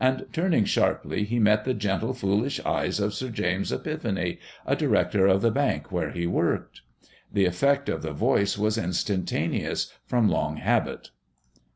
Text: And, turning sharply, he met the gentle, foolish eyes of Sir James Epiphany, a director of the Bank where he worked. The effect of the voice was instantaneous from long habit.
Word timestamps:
And, 0.00 0.26
turning 0.32 0.64
sharply, 0.64 1.22
he 1.22 1.38
met 1.38 1.64
the 1.64 1.72
gentle, 1.72 2.12
foolish 2.12 2.58
eyes 2.66 2.98
of 2.98 3.14
Sir 3.14 3.28
James 3.28 3.70
Epiphany, 3.70 4.40
a 4.66 4.74
director 4.74 5.28
of 5.28 5.40
the 5.40 5.52
Bank 5.52 5.92
where 5.92 6.10
he 6.10 6.26
worked. 6.26 6.80
The 7.32 7.44
effect 7.44 7.88
of 7.88 8.02
the 8.02 8.10
voice 8.12 8.58
was 8.58 8.76
instantaneous 8.76 9.92
from 10.04 10.28
long 10.28 10.56
habit. 10.56 11.10